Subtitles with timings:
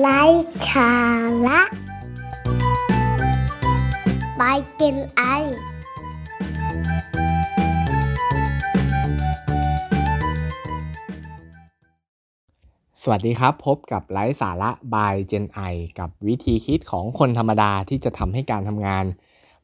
[0.00, 0.22] ไร้
[0.68, 0.92] สา
[1.46, 1.60] ระ
[4.36, 4.42] ไป
[4.80, 5.22] กินไอ
[13.02, 19.04] สวัสดีครับ พบกับไลฟ์สาระ by Gen I กับวิธีคิดของคนธรรมดาที่จะทำให้การทำงาน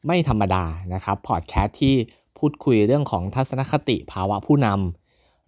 [0.05, 0.63] ไม่ธรรมดา
[0.93, 1.95] นะครับ พอดแคสต์ที่
[2.37, 5.00] พูดคุยเรื่องของทัศนคติภาวะผู้นำ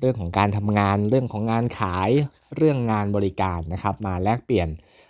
[0.04, 2.10] เรื่องของการทำงาน เรื่องของงานขาย
[2.56, 4.68] เรื่องงานบริการนะครับ มาแลกเปลี่ยน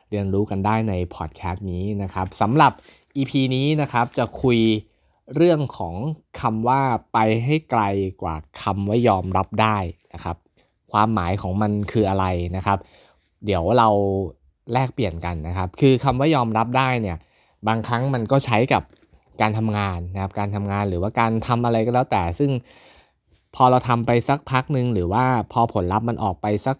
[0.10, 2.72] เรียนรู้กันได้ในพอดแคสต์นี้นะครับสำหรับ
[3.16, 4.60] EP นี้นะครับจะคุย
[5.36, 5.96] เรื่องของ
[6.42, 6.82] คำว่า
[7.14, 7.84] ไปให้ไกล
[8.22, 9.78] กว่าคำว่ายอมรับได้
[10.14, 10.38] นะครับ
[10.92, 12.26] ความหมายของมันคืออะไร
[12.56, 12.80] นะครับ
[13.46, 13.90] เดี๋ยวเรา
[14.73, 17.18] แลกเปลี่ยนกันนะครับ คือคำว่ายอมรับได้เนี่ย
[17.68, 18.84] บางครั้งมันก็ใช้กับ
[19.42, 22.52] การทำงานนะครับ การทำงานหรือว่าการทำอะไรก็แล้วแต่ซึ่ง
[23.56, 26.78] พอเราทำไปสักพักหนึ่งหรือว่าพอผลลัพธ์มันออกไปสัก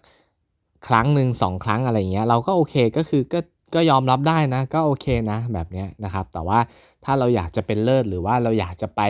[0.86, 3.40] ครั้งหนึ่งสองครั้งอะไรเงี้ยเราก็โอเคก็คือก็
[3.74, 6.58] ก็ยอมรับได้นะ ก็โอเคนะแบบเนี้ยนะครับ แต่ว่า
[7.04, 9.02] ถ้าเราอยากจะเป็นเลิศหรือว่าเราอยากจะไป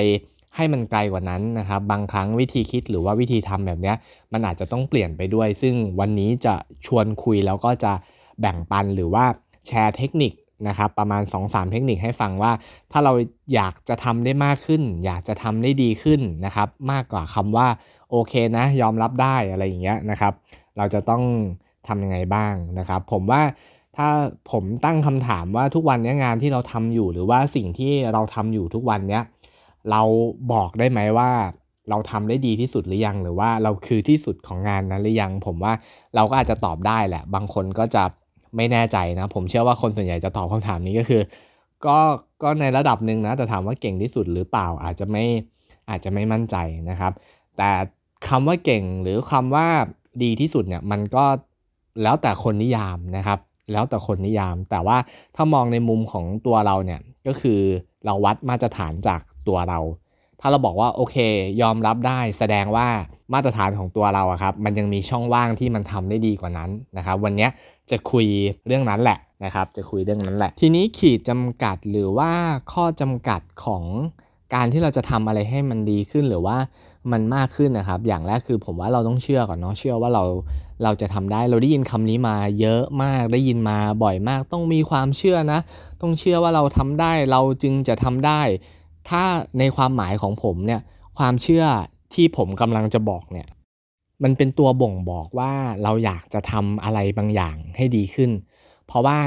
[0.56, 3.97] ให้มันไกลกว่านั้นนะครับ บางครั้งวิธีคิดหรือว่าวิธีทำแบบเนี้ย
[4.33, 6.55] มันอาจจะต้องเปลี่ยนไปด้วย ซึ่งวันนี้จะ
[6.87, 7.93] ชวนคุยแล้วก็จะ
[8.41, 9.25] แบ่งปันหรือว่า
[9.67, 10.33] แชร์เทคนิค
[10.69, 12.52] นะครับประมาณ 2-3 เทคนิคให้ฟังว่า
[12.92, 13.12] ถ้าเรา
[13.55, 17.69] อยากจะทำได้มากขึ้น อยากจะทำได้ดีขึ้นนะครับ มากกว่าคำว่า
[18.10, 20.32] โอเคนะยอมรับได้อะไรอย่างเงี้ยนะครับ
[20.77, 21.22] เราจะต้อง
[21.86, 23.42] ทำยังไงบ้างนะครับ ผมว่า
[23.97, 24.08] ถ้า
[24.50, 29.22] ผมตั้งคำถามว่าทุกวันนี้งานที่เราทำอยู่หรือว่าสิ่งที่เราทำอยู่ทุกวันเนี้ย
[29.91, 30.02] เรา
[30.52, 31.30] บอกได้ไหมว่า
[31.91, 35.72] เราทำได้ดีที่สุดหรือยัง หรือว่าเราคือที่สุดของงานนั้นหรือยัง ผมว่า
[36.14, 38.05] เราก็อาจจะตอบได้แหละ บางคนก็จะ
[38.56, 41.22] ไม่แน่ใจนะ ผมเชื่อว่าคนส่วนใหญ่จะตอบคำถามนี้ก็คือ
[41.86, 41.98] ก็
[42.42, 45.24] ก็ในระดับหนึ่งนะ แต่ถามว่าเก่งที่สุดหรือเปล่าอาจจะไม่
[45.88, 46.56] อาจจะไม่มั่นใจ
[46.91, 47.12] นะครับ
[47.56, 47.70] แต่
[48.28, 49.66] คำว่าเก่งหรือคำว่า
[50.22, 51.25] ดีที่สุดเนี่ยมันก็
[52.02, 53.38] แล้วแต่คนนิยามนะครับ
[53.72, 54.97] แล้วแต่คนนิยาม แต่ว่า
[55.36, 57.60] ถ้ามองในมุมของตัวเราเนี่ยก็คือ
[58.04, 59.78] เราวัดมาตรฐานจากตัวเรา
[60.47, 61.16] ถ้าเราบอกว่าโอเค
[61.62, 62.87] ยอมรับได้แสดงว่า
[63.32, 67.49] มาตรฐานของตัวเราอะครับมันยังมีช่องว่างที่มันทำได้ดีกว่านั้นนะครับ วันนี้
[67.91, 68.27] จะคุย
[68.66, 72.31] เรื่องนั้นแหละนะครับจะคุยเรื่องนั้นแหละ ทีนี้ขีดจำกัดหรือว่า
[72.72, 73.84] ข้อจำกัดของ
[74.55, 76.56] การที่เราจะทำอะไรให้มันดีขึ้นหรือว่า
[77.12, 80.25] มันมากขึ้นนะครับ อย่างแรกคือผมว่าเราต้องเชื่อก่อนเนาะเชื่อว่าเรา
[80.82, 85.61] เราจะทำได้เราได้ยินคำนี้มาเยอะมากได้ยินมาบ่อยมาก ต้องมีความเชื่อนะ
[86.00, 88.41] ต้องเชื่อว่าเราทำได้เราจึงจะทำได้
[89.09, 89.22] ถ้า
[89.59, 90.81] ในความหมายของผมเนี่ย
[91.19, 91.65] ความเชื่อ
[92.15, 93.48] ที่ผมกำลังจะบอกเนี่ย
[94.22, 98.31] มันเป็นตัวบ่งบอกว่าเราอยากจะทำอะไรบางอย่างให้ดีขึ้น
[98.87, 99.19] เพราะว่า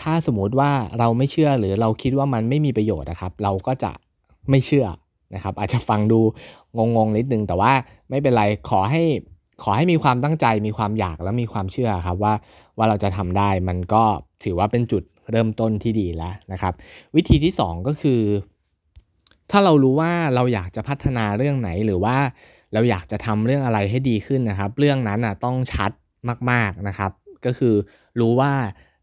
[0.00, 3.92] ถ้าสมมติว่าเราไม่เชื่อหรือเราคิดว่ามันไม่มีประโยชน์นะครับ เราก็จะ
[4.50, 4.86] ไม่เชื่อ
[5.34, 6.20] นะครับ อาจจะฟังดู
[6.76, 7.72] งงๆนิดนึง แต่ว่า
[8.10, 9.02] ไม่เป็นไรขอให้
[9.62, 12.34] ขอให้มีความตั้งใจมีความอยากและมีความเชื่อครับว่า
[12.76, 14.02] ว่าเราจะทำได้มันก็
[14.44, 16.72] ถือว่าเป็นจุดเริ่มต้นที่ดีแล้วนะครับ
[17.16, 18.20] วิธีที่ 2 ก็คือ
[19.50, 22.16] ถ้าเรารู้ว่าเราอยากจะพัฒนาเรื่องไหนหรือว่า
[22.74, 25.90] เราอยากจะทำเรื่องอะไรให้ดีขึ้นนะครับ เรื่องนั้นอะต้องชัด
[26.50, 27.12] มากๆนะครับ
[27.44, 27.74] ก็คือ
[28.20, 28.52] รู้ว่า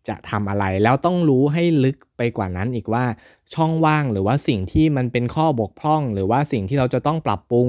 [0.08, 3.06] จะทำอะไรแล้วต้องรู้ให้ลึกไปกว่านั้นอีกว่า
[3.54, 7.68] ช่องว่างหรือว่าสิ่งที่มันเป็นข้อบกพร่อง หรือว่าสิ่งที่เราจะต้องปรับปรุง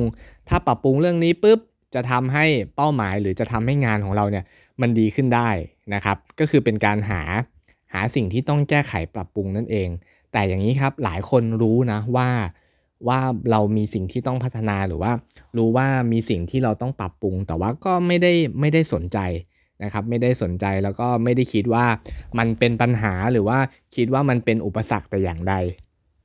[0.48, 1.58] ถ้าปรับปรุงเรื่องนี้ปุ๊บ
[1.94, 2.44] จะทำให้
[2.76, 4.44] เป้าหมายหรือจะทำให้งานของเราเนี่ย
[4.80, 5.50] มันดีขึ้นได้
[5.94, 7.22] นะครับ ก็คือเป็นการหา
[7.92, 9.88] หาสิ่งที่ต้องแก้ไขปรับปรุงนั่นเอง
[10.32, 12.28] แต่อย่างนี้ครับหลายคนรู้นะว่า
[13.08, 13.20] ว่า
[13.50, 15.12] เรามีสิ่งที่ต้องพัฒนาหรือว่า
[15.56, 19.18] รู้ว่ามีสิ่งที่เราต้องปรับปรุง แต่ว่าก็ไม่ได้ไม่ได้สนใจ
[19.82, 21.86] นะครับ ไม่ได้สนใจแล้วก็ไม่ได้คิดว่า
[22.38, 23.58] มันเป็นปัญหาหรือว่า
[23.96, 25.54] คิดว่ามันเป็นอุปสรรคแต่อย่างใด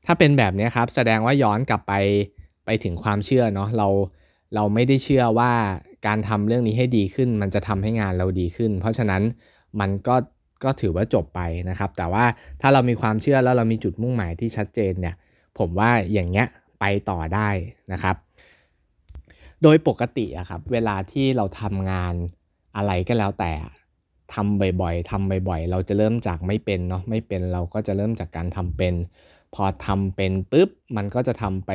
[0.05, 1.93] ถ้าเป็นแบบนี้ครับ แสดงว่าย้อนกลับไป
[2.65, 3.87] ไปถึงความเชื่อเนาะเรา
[4.55, 5.51] เราไม่ได้เชื่อว่า
[6.07, 9.21] การทำเรื่องนี้ให้ดีขึ้น มันจะทำให้งานเราดีขึ้น เพราะฉะนั้น
[9.79, 10.15] มันก็
[10.63, 12.25] ก็ถือว่าจบไปนะครับ แต่ว่า
[12.61, 15.15] ถ้าเรามีความเชื่อแล้วเรามีจุดมุ่งหมายที่ชัดเจนเนี่ย
[15.59, 16.47] ผมว่าอย่างเงี้ย
[16.81, 17.49] ไปต่อได้
[17.93, 18.15] นะครับ
[19.63, 22.13] โดยปกติอะครับเวลาที่เราทำงาน
[22.77, 23.53] อะไรก็แล้วแต่
[24.33, 28.93] ทำบ่อยๆทำบ่อยๆ เราจะเริ่มจากไม่เป็นเนาะไม่เป็นเราก็จะเริ่มจากการทำเป็น
[29.55, 31.71] พอทำเป็นปุ๊บมันก็จะทำไป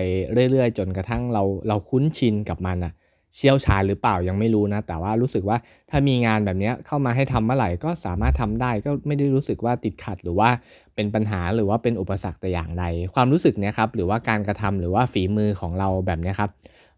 [0.51, 2.93] เรื่อยๆ จนกระทั่งเราเราคุ้นชินกับมันอะ
[3.37, 5.57] เชี่ยวชาญหรือเปล่ายังไม่รู้นะ แต่ว่ารู้สึกว่า
[5.91, 10.49] ถ้ามีงานแบบนี้เข้ามาให้ทำเมื่อไหร่ก็สามารถทำได้ก็ไม่ได้รู้สึกว่าติดขัดหรือว่า
[10.95, 12.85] เป็นปัญหาหรือว่าเป็นอุปสรรคแต่อย่างใด
[13.15, 16.51] ความรู้สึกเนี้ยครับหรือว่าการกระทำหรือว่าฝีมือของเราแบบนี้ครับ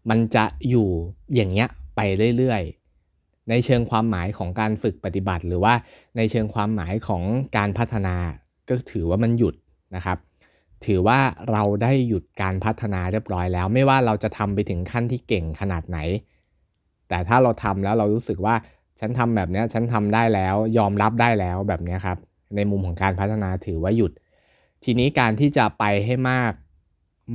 [0.09, 0.87] มันจะอยู่
[1.35, 2.01] อย่างเงี้ยไป
[2.37, 5.73] เรื่อยๆ ในเชิงความหมายของการฝึกปฏิบัติ หรือว่า
[6.17, 7.23] ในเชิงความหมายของ
[7.57, 8.15] การพัฒนา
[8.69, 9.55] ก็ถือว่ามันหยุด
[9.95, 10.17] นะครับ
[10.85, 11.19] ถือว่า
[11.51, 15.97] เราได้หยุดการพัฒนาเรียบร้อยแล้ว ไม่ว่าเราจะทำไปถึงขั้นที่เก่งขนาดไหน
[17.09, 18.55] แต่ถ้าเราทำแล้วเรารู้สึกว่า
[18.99, 22.17] ฉันทำแบบนี้ฉันทำได้แล้วยอมรับได้แล้วแบบนี้ครับ
[22.55, 24.11] ในมุมของการพัฒนาถือว่าหยุด
[24.83, 26.53] ทีนี้การที่จะไปให้มาก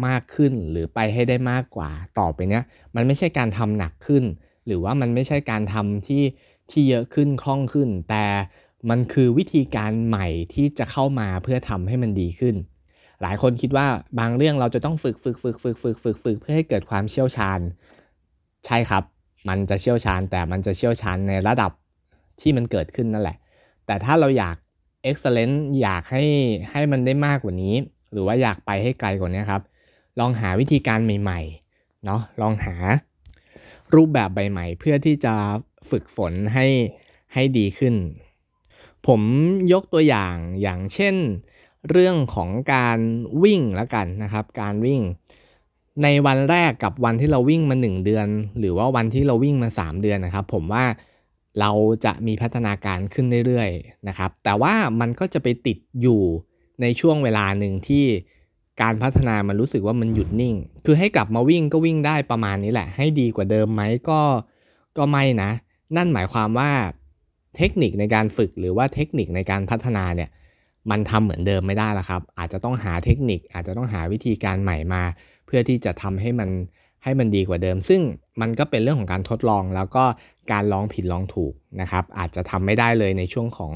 [0.07, 4.25] มากขึ้นหรือไปให้ได้มากกว่าต่อไปเนี้ยมันไม่ใช่การทำหนักขึ้น
[4.67, 6.23] หรือว่ามันไม่ใช่การทำที่
[6.71, 8.27] ที่เยอะขึ้นคล่องขึ้น แต่
[8.91, 12.55] มันคือวิธีการใหม่ที่จะเข้ามาเพื่อทำให้มันดีขึ้น
[13.23, 13.87] หลายคนคิดว่า
[14.19, 17.61] บางเรื่องเราจะต้องฝึกฝึกฝึกฝึกฝึกฝึกฝึกเพื่อให้เกิดความเชี่ยวชาญ
[18.67, 19.05] ใช่ครับ
[19.49, 21.73] มันจะเชี่ยวชาญแต่มันจะเชี่ยวชาญในระดับ
[22.41, 23.37] ที่มันเกิดขึ้นนั่นแหละ
[23.87, 24.57] แต่ถ้าเราอยาก
[25.09, 26.25] excellent อยากให้
[26.71, 27.75] ให้มันได้มากกว่านี้
[28.13, 29.63] หรือว่าอยากไปให้ไกลกว่านี้ครับ
[30.19, 32.75] ลองหาวิธีการใหม่ๆเนาะลองหา
[33.95, 35.35] รูปแบบใหม่ๆเพื่อที่จะ
[35.91, 36.67] ฝึกฝนให้
[37.35, 37.95] ให้ดีขึ้น
[39.07, 39.21] ผม
[39.73, 41.15] ยกตัวอย่างอย่างเช่น
[41.91, 42.99] เรื่องของการ
[43.43, 45.01] วิ่งแล้วกันนะครับ การวิ่ง
[46.03, 50.85] ในวันแรกกับวันที่เราวิ่งมา 1 เดือน หรือว่าวันที่เราวิ่งมา 3 เดือนนะครับ ผมว่า
[51.61, 51.71] เรา
[52.05, 56.23] จะมีพัฒนาการขึ้นเรื่อยๆนะครับ แต่ว่ามันก็จะไปติดอยู่
[56.81, 58.05] ในช่วงเวลาหนึ่งที่
[58.83, 60.55] การพัฒนามันรู้สึกว่ามันหยุดนิ่ง
[60.85, 64.21] คือให้กลับมาวิ่งก็วิ่งได้ประมาณนี้แหละ ให้ดีกว่าเดิมไหมก็
[64.99, 65.51] ก็ไม่นะ
[65.97, 66.71] นั่นหมายความว่า
[67.57, 70.31] เทคนิคในการฝึกหรือว่าเทคนิคในการพัฒนาเนี่ย
[70.91, 75.03] มันทำเหมือนเดิมไม่ได้ละครับ อาจจะต้องหาเทคนิค อาจจะต้องหาวิธีการใหม่มา
[75.47, 76.51] เพื่อที่จะทำให้มัน
[77.05, 78.01] ให้มันดีกว่าเดิม ซึ่ง
[78.41, 80.05] มันก็เป็นเรื่องของการทดลองแล้วก็
[80.53, 83.73] การลองผิดลองถูกนะครับ อาจจะทำไม่ได้เลยในช่วงของ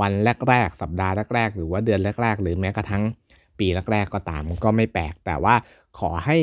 [0.00, 0.12] วัน
[0.48, 3.02] แรกๆ สัปดาห์แรกๆ หรือว่าเดือนแรก ๆ หรือแม้กระทั่ง
[3.58, 5.54] ปีแรกๆ ก็ตามก็ไม่แปลก แต่ว่า
[5.98, 6.36] ขอให้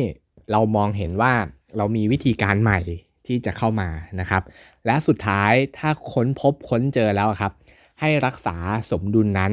[0.51, 1.33] เรามองเห็นว่า
[1.77, 2.79] เรามีวิธีการใหม่
[3.27, 4.43] ที่จะเข้ามานะครับ
[4.85, 7.53] และสุดท้ายถ้าค้นพบค้นเจอแล้วครับ
[7.99, 8.55] ให้รักษา
[8.91, 9.51] สมดุลนั้น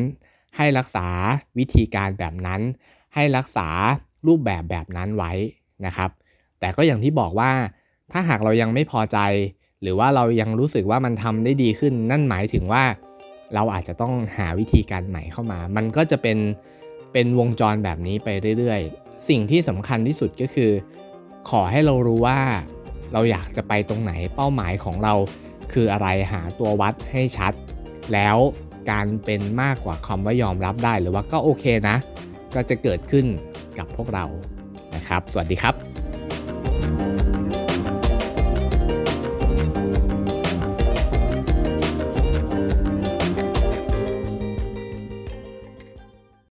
[0.56, 1.06] ให้รักษา
[1.58, 2.60] วิธีการแบบนั้น
[3.14, 3.68] ให้รักษา
[4.26, 5.32] รูปแบบแบบนั้นไว้
[5.86, 6.10] นะครับ
[6.60, 7.52] แต่ก็อย่างที่บอกว่า
[8.12, 9.18] ถ้าหากเรายังไม่พอใจ
[9.82, 12.84] หรือว่าเรายังรู้สึกว่ามันทำได้ดีขึ้น นั่นหมายถึงว่า
[13.54, 16.38] เราอาจจะต้องหาวิธีการใหม่เข้ามา มันก็จะเป็น
[17.12, 18.28] เป็นวงจรแบบนี้ไป
[18.58, 20.70] เรื่อยๆ สิ่งที่สำคัญที่สุดก็คือ
[21.50, 22.38] ขอให้เรารู้ว่า
[23.12, 25.14] เราอยากจะไปตรงไหนเป้าหมายของเรา
[25.72, 27.52] คืออะไรหาตัววัดให้ชัด
[28.12, 28.36] แล้ว
[28.90, 31.96] การเป็นมากกว่าคำว่ายอมรับได้หรือว่าก็โอเคนะ
[32.54, 33.26] ก็จะเกิดขึ้น
[33.78, 34.24] กับพวกเรา
[34.94, 35.91] นะครับ สวัสดีครับ